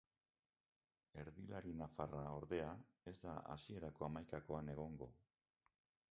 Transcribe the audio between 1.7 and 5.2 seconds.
nafarra, ordea, ez da hasierako hamaikakoan egongo.